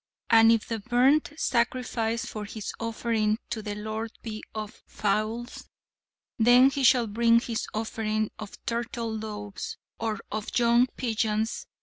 'And 0.31 0.51
if 0.51 0.67
the 0.67 0.79
burnt 0.79 1.29
sacrifice 1.37 2.25
for 2.25 2.45
his 2.45 2.73
offering 2.79 3.37
to 3.51 3.61
the 3.61 3.75
Lord 3.75 4.11
be 4.23 4.41
of 4.55 4.81
fowls, 4.87 5.69
then 6.39 6.71
he 6.71 6.83
shall 6.83 7.05
bring 7.05 7.39
his 7.39 7.67
offering 7.71 8.31
of 8.39 8.53
turtle 8.65 9.19
doves, 9.19 9.77
or 9.99 10.19
of 10.31 10.57
young 10.57 10.87
pigeons. 10.97 11.67